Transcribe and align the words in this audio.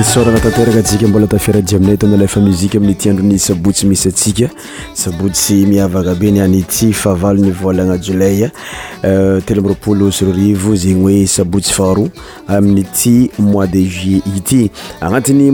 isoragna 0.00 0.40
tanteraka 0.40 0.78
antsika 0.78 1.08
mbola 1.08 1.26
tafiarajia 1.26 1.76
aminay 1.78 1.94
itana 1.94 2.16
lefa 2.16 2.40
muzika 2.40 2.78
amin'ny 2.78 2.92
itiandro 2.92 3.24
ny 3.24 3.38
sabotsy 3.38 3.86
misy 3.86 4.08
atsika 4.08 4.50
sabotsy 4.96 5.66
miavaka 5.68 6.14
be 6.16 6.30
ny 6.32 6.40
any 6.40 6.62
ty 6.64 6.88
faavalony 6.96 7.50
volagna 7.52 7.98
jolea 8.00 8.48
euh, 9.04 9.42
tela 9.46 9.60
amropolo 9.60 10.08
syrrivo 10.10 10.72
zegny 10.76 11.04
oe 11.20 11.26
sabotsy 11.28 11.74
ar 11.78 12.56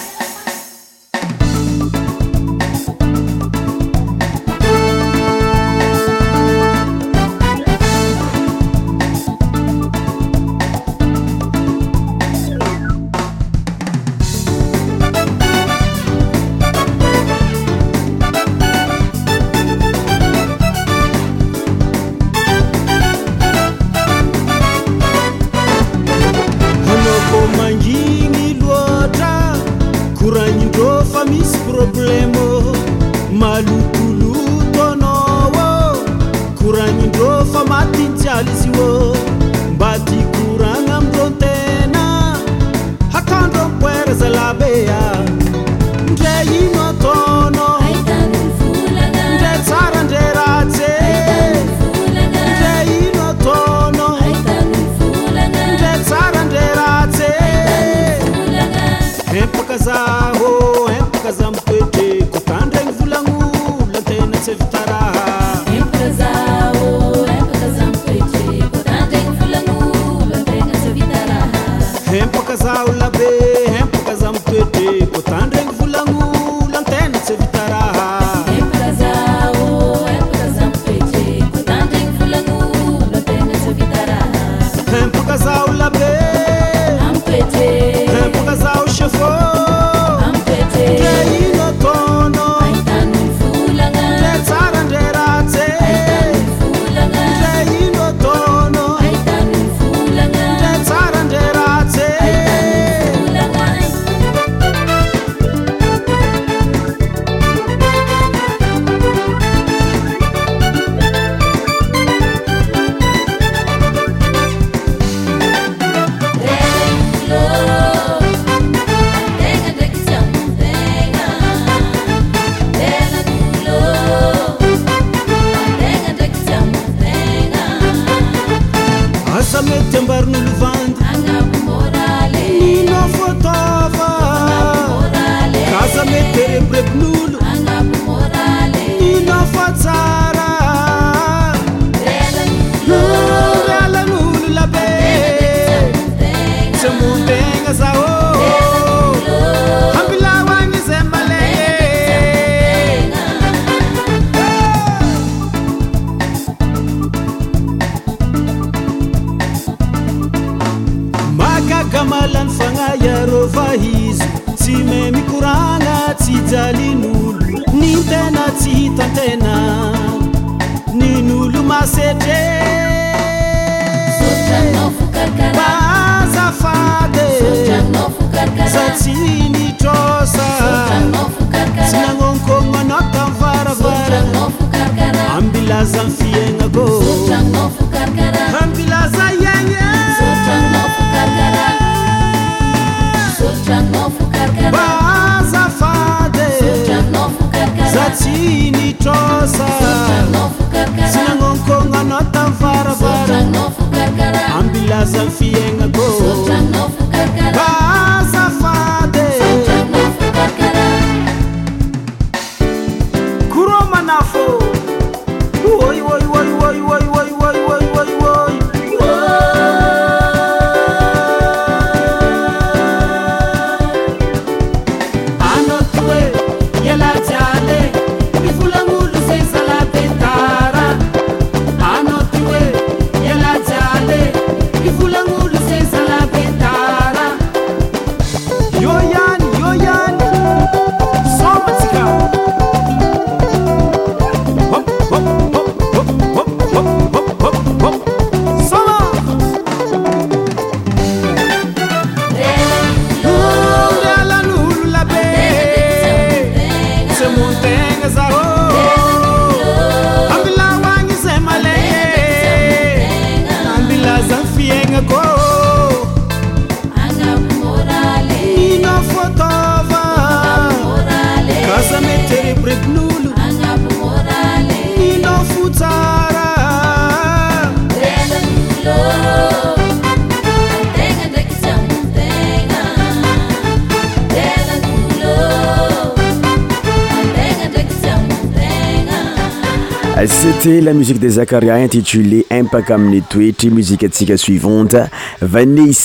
tela 290.63 290.95
musiqe 290.95 291.19
de 291.19 291.27
zaaria 291.29 291.75
intitulé 291.83 292.45
impak 292.49 292.91
amin'ny 292.95 293.21
toetry 293.29 293.69
musisika 293.75 294.07
suivant 294.39 294.95
anes 294.95 296.01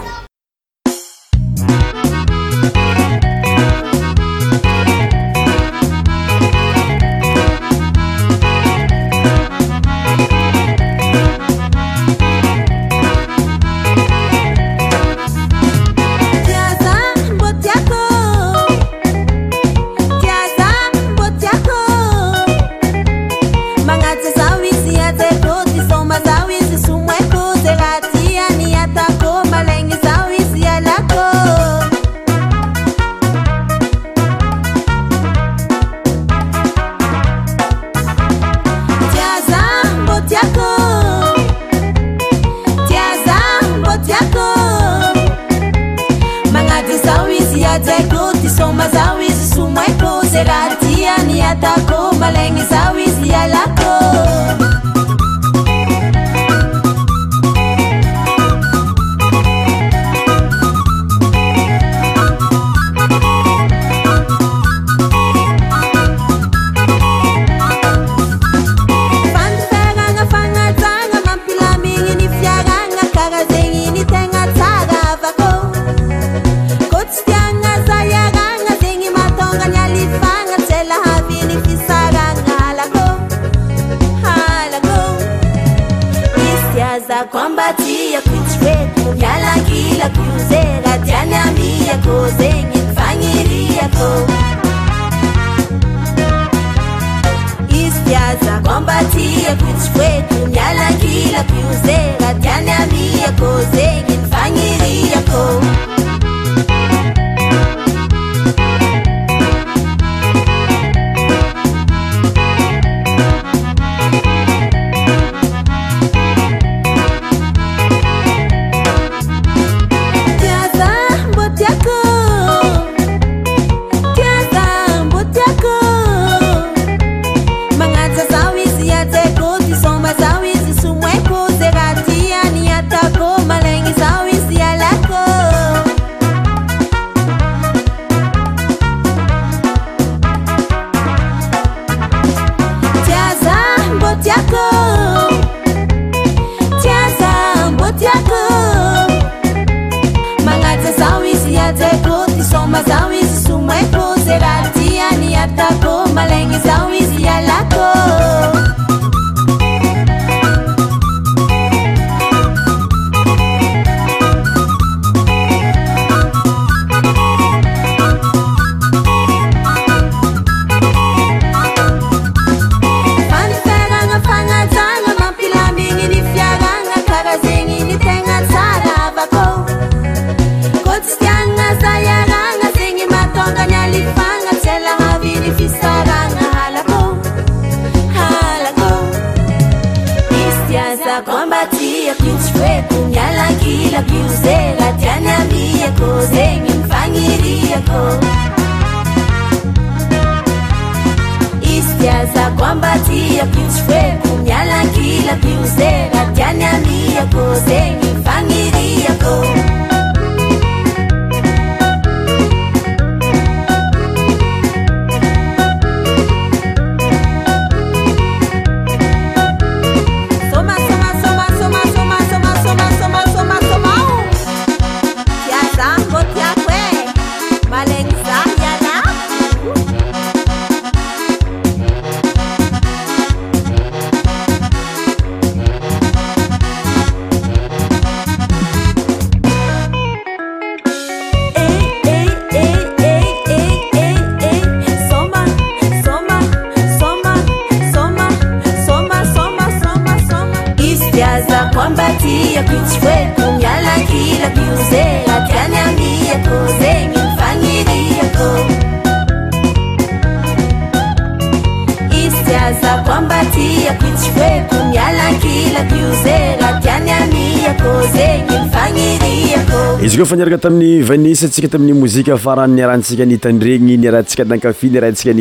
tamin'ny 270.61 271.01
vanes 271.01 271.41
tsika 271.49 271.67
tamin'ny 271.73 271.97
mozika 271.99 272.37
faranyrahsika 272.37 273.25
ntadrenyrahtskaatsa 273.25 275.33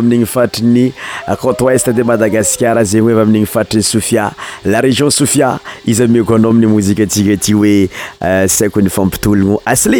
ntnsintaaminny 0.00 0.26
fatrny 0.34 0.90
cotestde 1.44 2.02
madagaskarzeny 2.10 3.10
aminny 3.22 3.46
fatrny 3.46 3.82
sofia 3.82 4.30
la 4.64 4.80
réion 4.80 5.10
sofiaey 5.10 5.58
euh, 5.86 6.08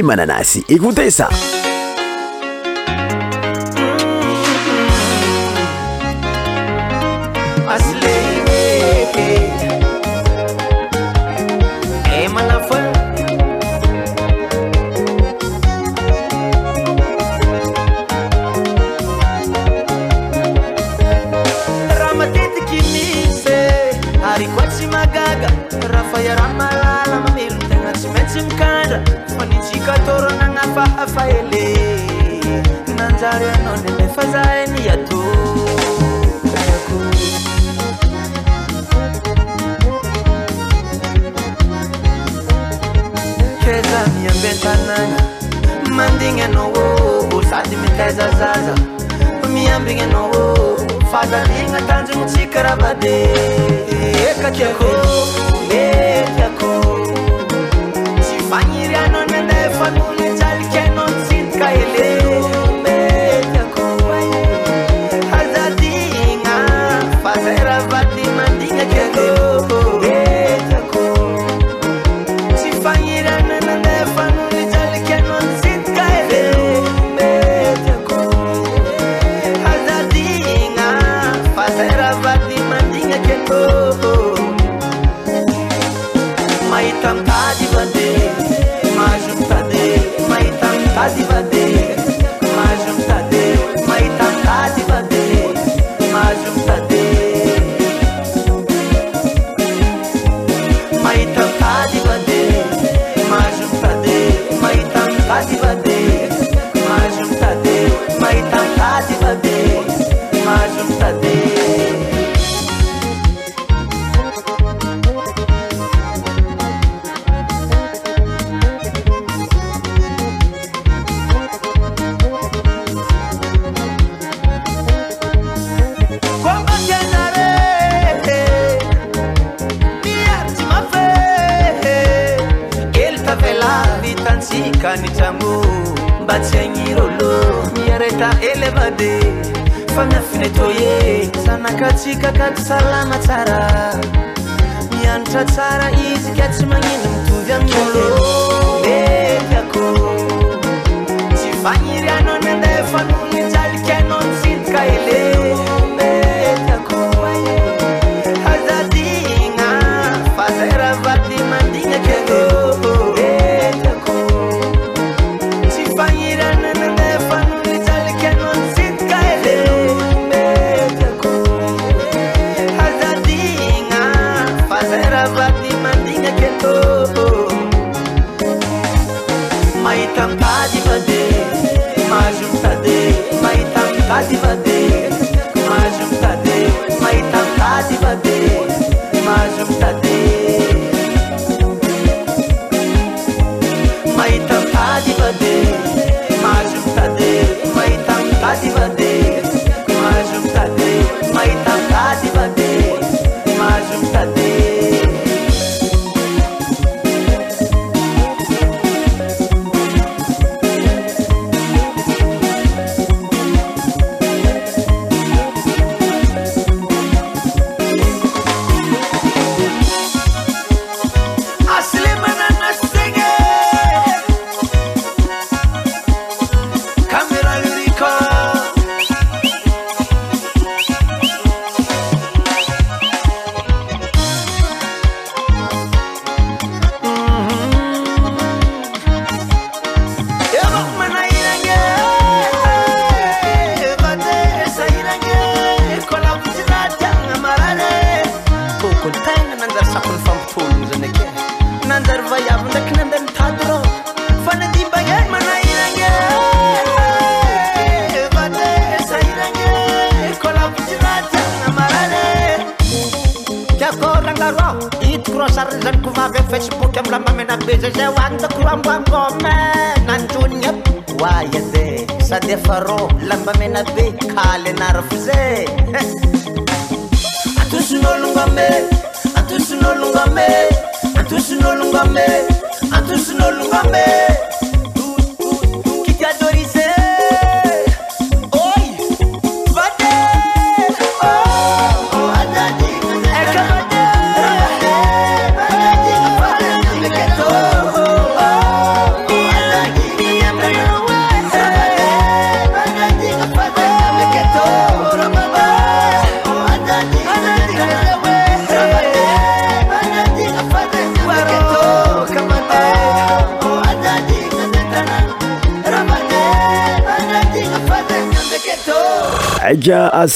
mananasy 0.05 0.61
kte 0.69 1.11
sa 1.11 1.29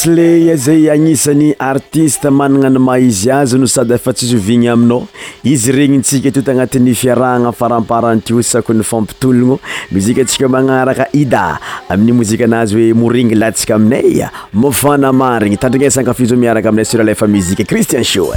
sleya 0.03 0.57
zay 0.59 0.91
anisan'ny 0.91 1.55
artiste 1.63 2.27
manana 2.35 2.69
ny 2.75 2.81
maizy 2.83 3.31
azy 3.31 3.55
no 3.55 3.69
sady 3.71 3.95
fa 4.03 4.11
tsisovigny 4.13 4.67
aminao 4.73 5.05
izy 5.47 5.71
regnitsika 5.73 6.27
totagnati'ny 6.35 6.91
fiarahna 6.95 7.53
faraparantiosako 7.55 8.73
nyfampitolono 8.75 9.59
mzitsia 9.93 10.49
manaraka 10.49 11.07
ida 11.15 11.59
amin'y 11.89 12.13
mozikanazy 12.19 12.77
oemorigylatsia 12.81 13.75
aminay 13.77 14.25
afanamainytndrinaaafzmiarakaamia 14.25 16.85
sr 16.85 17.15
fa 17.15 17.27
mui 17.29 17.57
cristian 17.63 18.05
shoi 18.05 18.33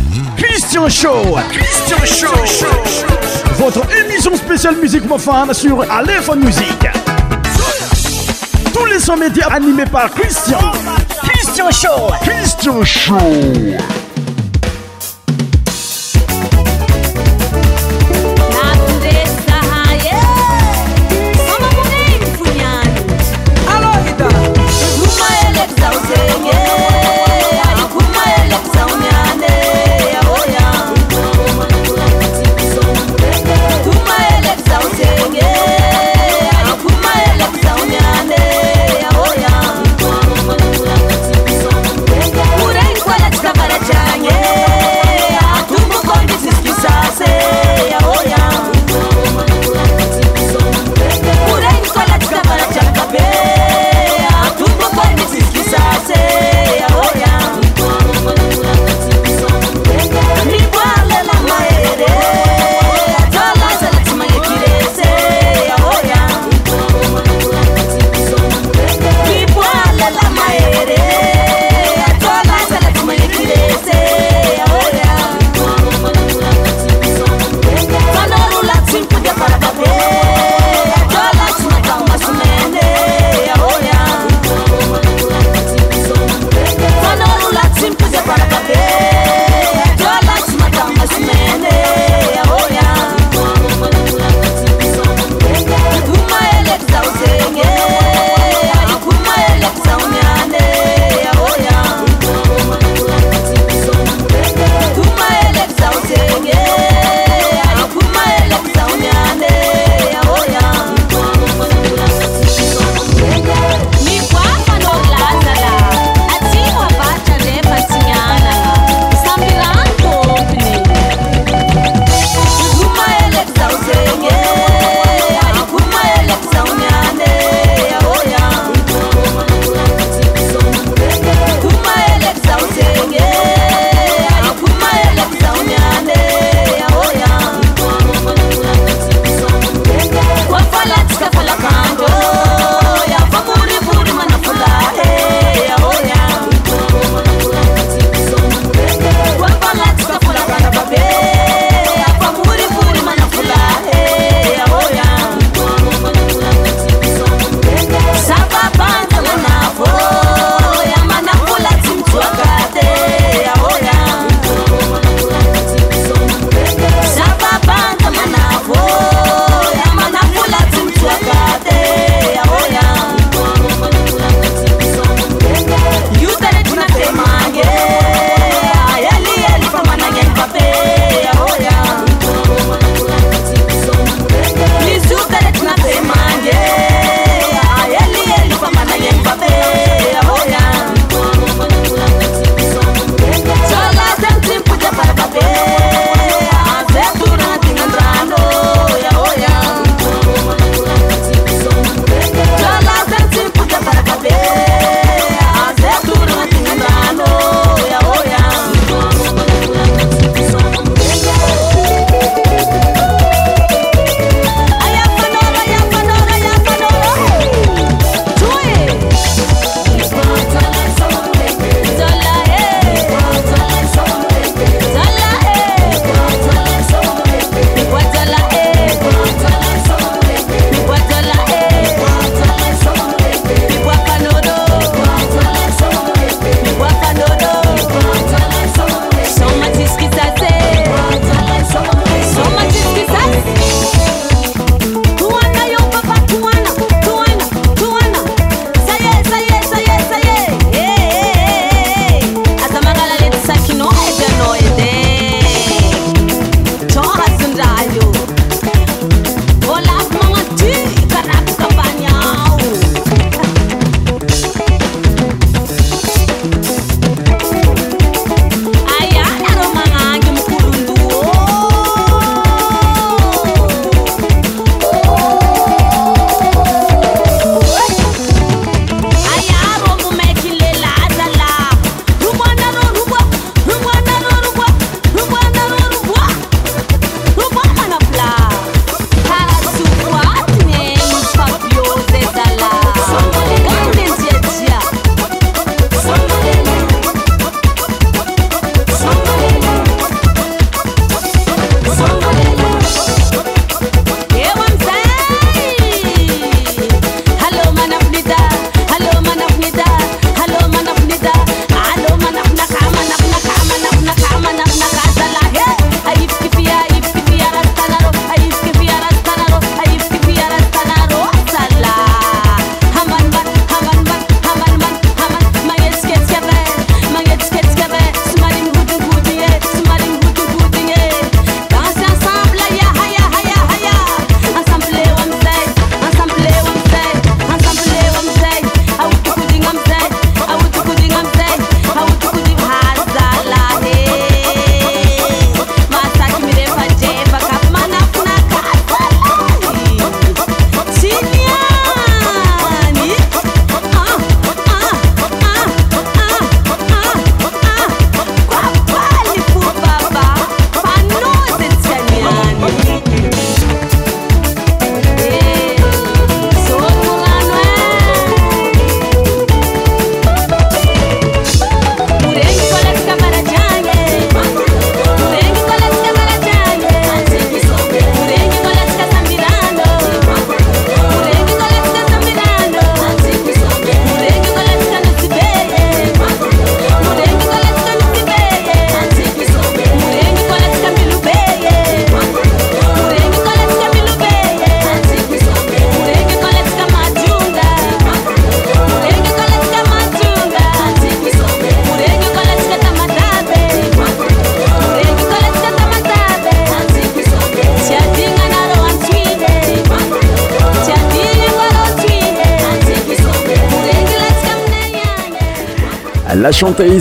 و 11.67 11.71
شو 12.85 13.15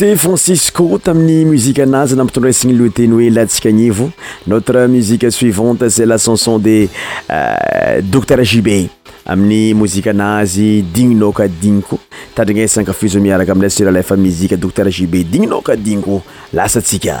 te 0.00 0.14
francisco 0.16 0.96
tamin'ny 1.04 1.44
muzika 1.44 1.82
anazy 1.84 2.16
nampitondra 2.16 2.48
isigny 2.54 2.72
loateny 2.72 3.12
hoe 3.18 3.26
lahntsika 3.28 3.68
agnevo 3.68 4.06
notre 4.48 4.86
musique 4.88 5.26
suivante 5.30 5.90
sa 5.90 6.06
la 6.06 6.16
chanson 6.16 6.56
de 6.58 6.88
euh, 7.30 8.00
docteur 8.00 8.40
jibe 8.42 8.88
amin'ny 9.26 9.74
mozikaanazy 9.76 10.80
digninoka 10.94 11.46
digny 11.52 11.82
ko 11.84 11.98
tadrigna 12.34 12.64
sankafizo 12.68 13.20
miaraka 13.20 13.52
amiay 13.52 13.68
siraha 13.76 13.92
lefa 13.98 14.16
muzika 14.16 14.56
docteur 14.56 14.88
jbe 14.88 15.20
digninaka 15.24 15.76
digny 15.76 16.00
ko 16.00 16.22
lasatsika 16.56 17.20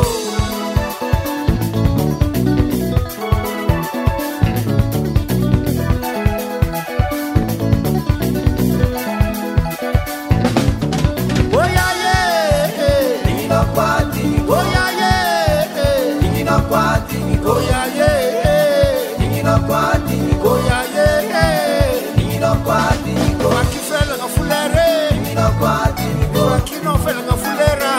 no 26.91 26.97
fela 27.03 27.21
nga 27.23 27.35
fulera 27.43 27.91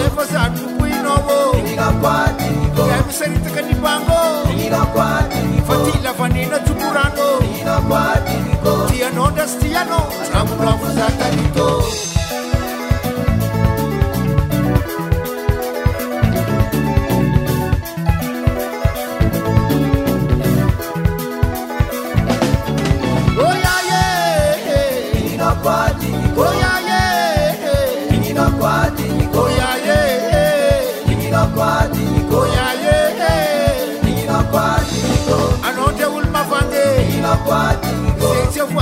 Yeko 0.00 0.22
sa 0.26 0.48
nukwino 0.50 1.14
wo 1.26 1.38
Yemi 2.90 3.12
seri 3.12 3.38
teke 3.44 3.62
ni 3.66 3.74
bango 3.78 4.20
Fatila 5.66 6.10
vanina 6.18 6.58
tukurano 6.66 7.28
Tiano 8.90 9.26
das 9.36 9.52
tiano 9.60 10.00
Tamu 10.32 10.54
rafu 10.64 10.86
zakani 10.96 11.45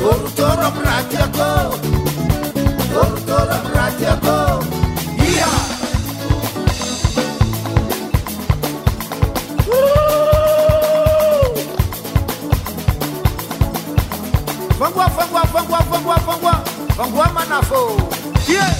Tortora 0.00 0.72
bratia 0.72 1.28
go 1.28 1.76
Tortora 2.88 3.58
bratia 3.68 4.16
go 4.24 4.64
Yeah 5.20 5.60
Fangwa, 14.80 15.06
fangwa, 15.12 15.42
fangwa, 15.52 15.78
fangwa, 15.92 16.16
fangwa, 16.26 16.54
fangwa 16.96 17.26
manafo. 17.36 17.80
Yeah. 18.48 18.79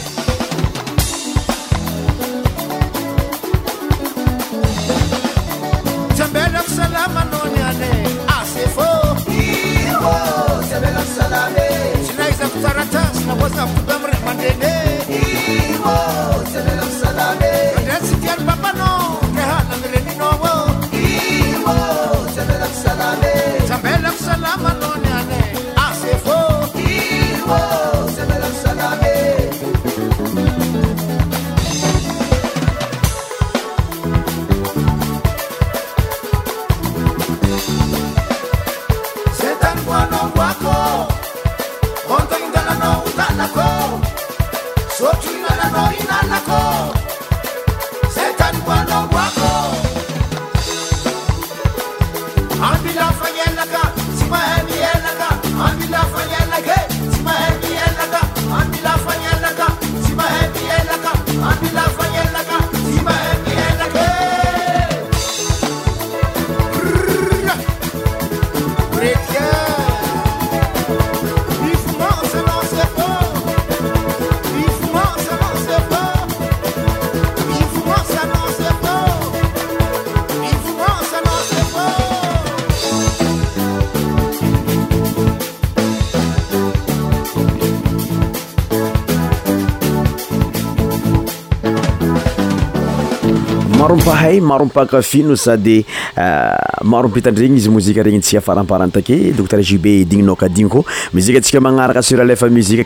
hay 94.15 94.41
maro 94.41 94.65
mpakafi 94.65 95.23
no 95.23 95.37
sady 95.37 95.85
euh, 96.17 96.59
marompitandregnyizymoziaregny 96.85 98.21
tsiafaramparantakedocter 98.21 99.61
jbe 99.63 99.95
enn 100.21 100.35
kainy 100.39 100.69
komisamnrakasur 100.69 102.21
afa 102.33 102.47
uiin 102.47 102.81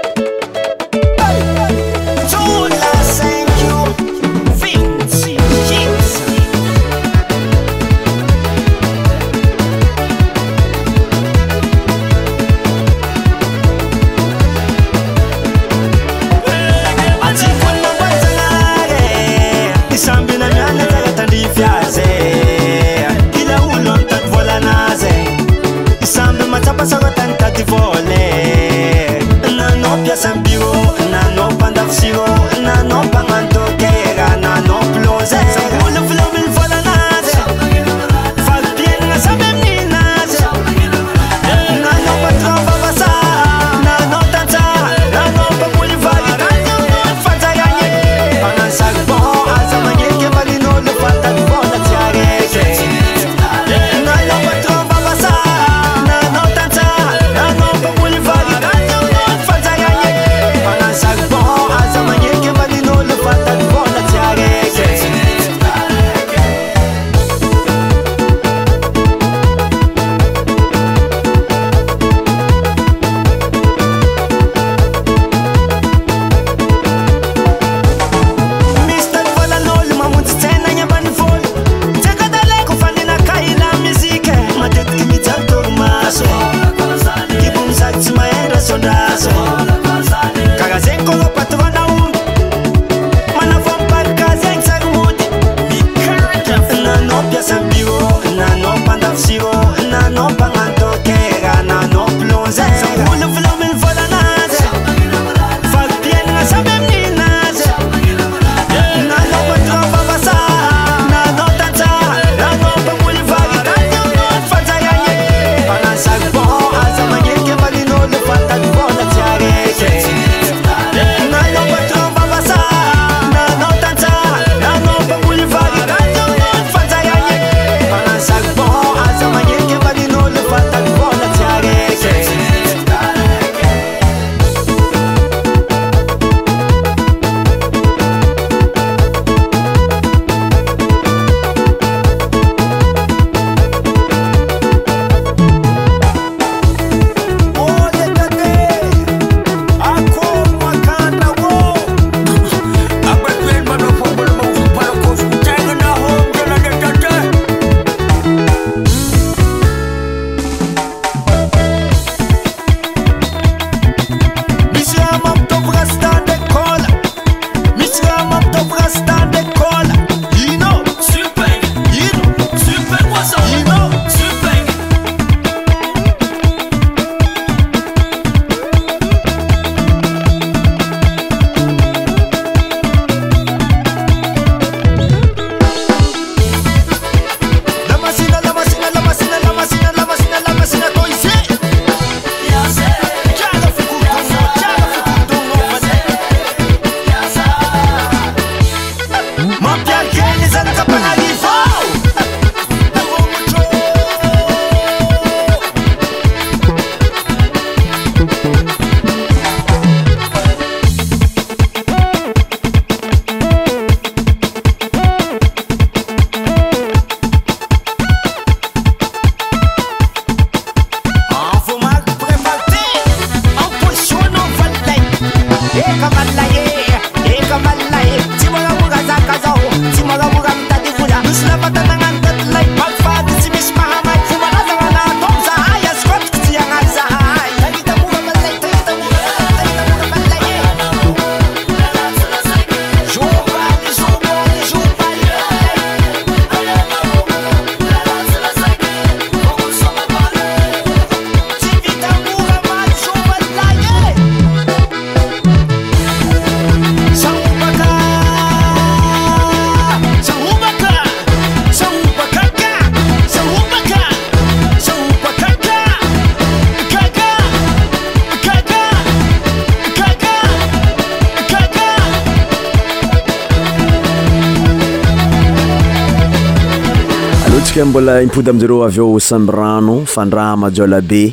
mbola 277.92 278.22
impody 278.22 278.50
amjareo 278.50 278.84
avyeo 278.86 279.20
samy 279.20 279.50
rano 279.52 280.06
fandrama 280.06 280.70
jiola 280.72 281.00
be 281.10 281.24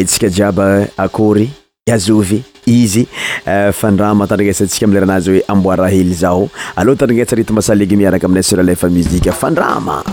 itsika 0.00 0.28
jiaba 0.30 0.86
akôry 0.96 1.44
iazovy 1.90 2.40
izy 2.76 3.04
eh, 3.52 3.68
fandrama 3.80 4.24
tandragasantsika 4.30 4.86
m 4.88 4.94
leranazy 4.96 5.30
hoe 5.34 5.44
amboara 5.54 5.86
hely 5.96 6.14
zao 6.22 6.42
alôha 6.80 6.96
tandragnatsa 7.00 7.36
reto 7.40 7.52
masaleg 7.58 7.92
miaraka 8.02 8.26
aminay 8.30 8.42
sura 8.50 8.62
lefa 8.70 8.88
muzika 8.96 9.32
fandrama 9.42 10.04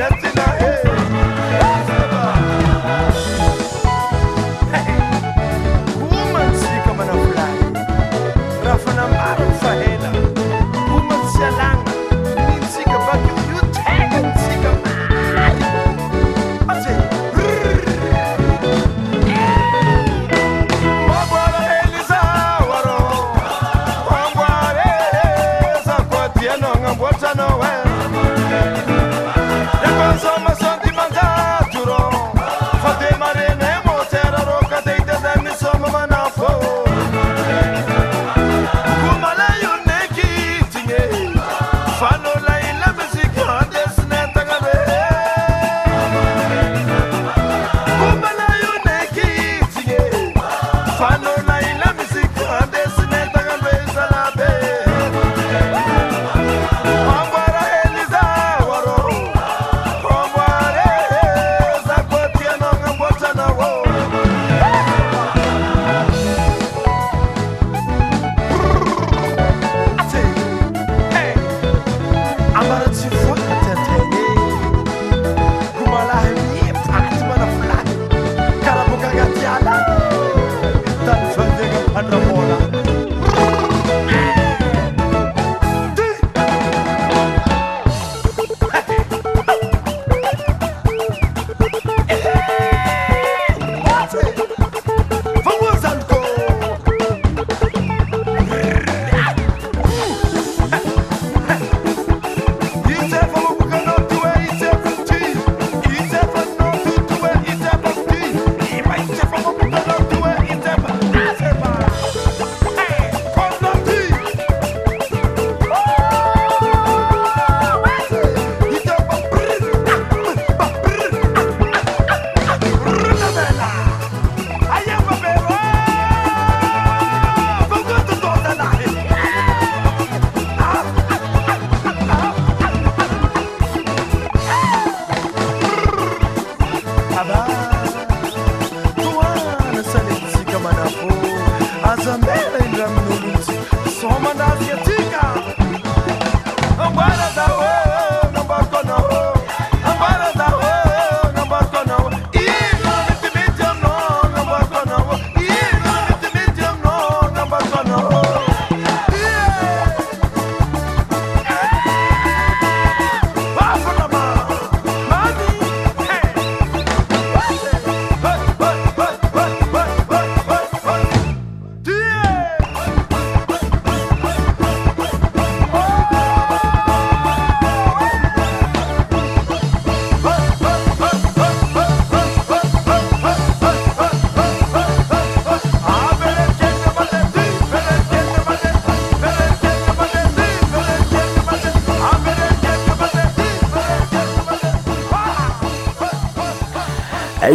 Argentina. 0.00 0.53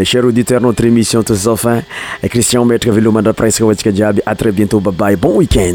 les 0.00 0.06
chers 0.06 0.24
auditeurs 0.24 0.62
notre 0.62 0.84
émission 0.86 1.22
touche 1.22 1.36
à 1.40 1.56
sa 1.56 1.56
fin 1.56 1.82
et 2.22 2.28
Christian 2.30 2.64
Maître 2.64 2.90
Velomanda 2.90 3.34
Prince 3.34 3.58
Kawatsika 3.58 3.92
Diaby 3.92 4.22
à 4.24 4.34
très 4.34 4.50
bientôt 4.50 4.80
bye 4.80 4.94
bye 4.94 5.16
bon 5.16 5.36
week-end 5.36 5.74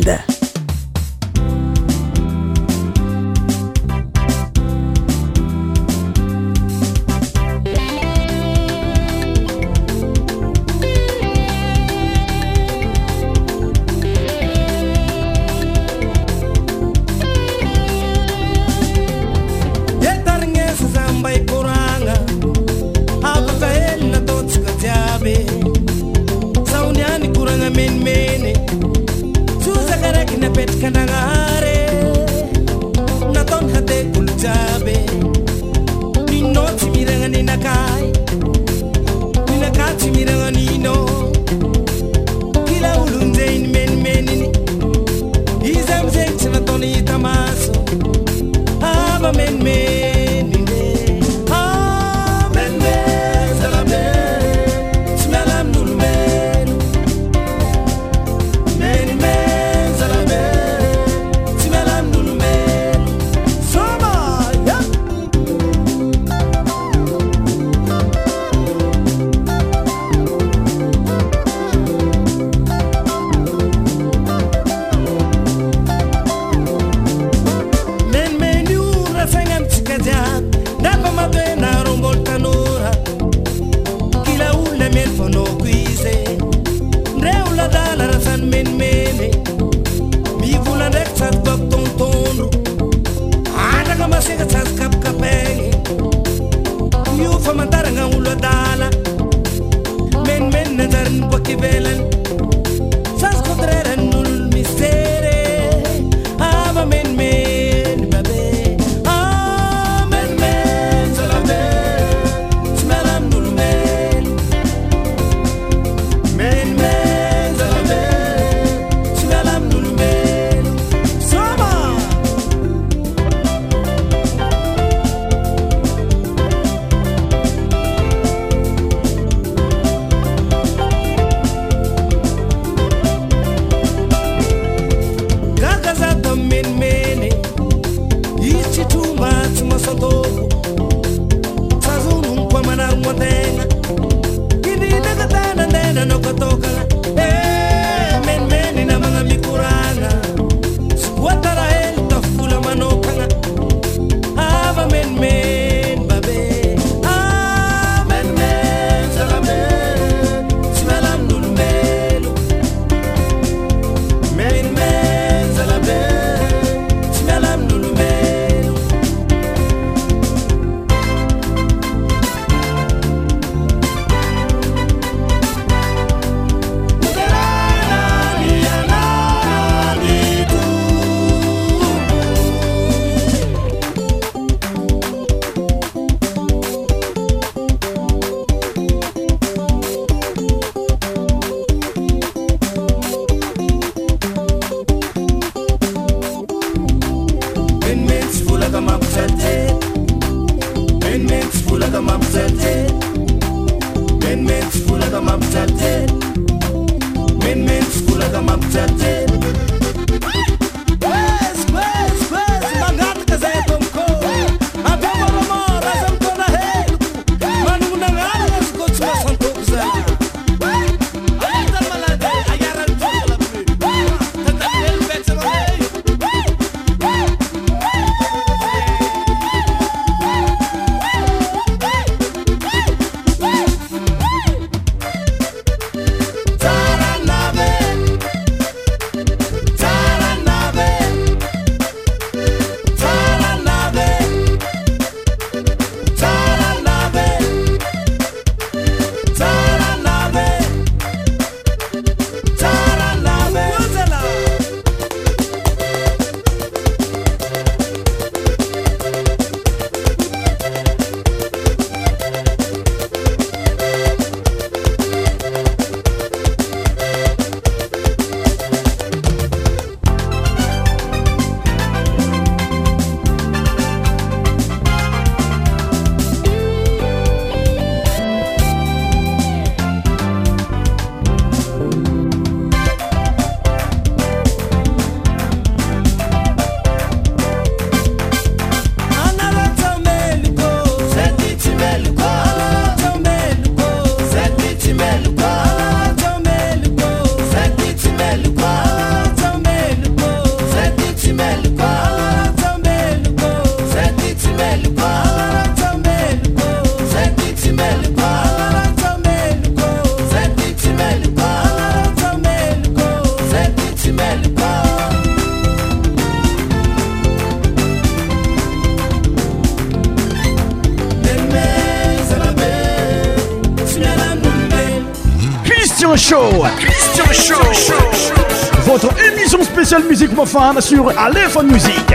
Musique 329.99 330.09
Musique 330.09 330.35
profane 330.35 330.81
sur 330.81 331.17
Aléphone 331.17 331.71
Musique. 331.71 332.13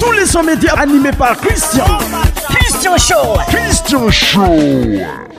Tous 0.00 0.10
les 0.10 0.26
sons 0.26 0.42
médias 0.42 0.74
animés 0.74 1.12
par 1.16 1.36
Christian. 1.36 1.84
Christian 2.48 2.96
Show. 2.96 3.38
Christian 3.46 4.10
Show. 4.10 5.33